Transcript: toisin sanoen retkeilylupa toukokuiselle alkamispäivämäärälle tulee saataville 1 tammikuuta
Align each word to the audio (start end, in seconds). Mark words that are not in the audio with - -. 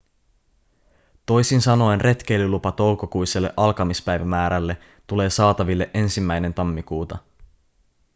toisin 1.25 1.61
sanoen 1.61 2.01
retkeilylupa 2.01 2.71
toukokuiselle 2.71 3.53
alkamispäivämäärälle 3.57 4.77
tulee 5.07 5.29
saataville 5.29 5.89
1 5.93 6.21
tammikuuta 6.55 7.17